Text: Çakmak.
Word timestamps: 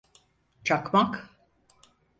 Çakmak. 0.63 1.29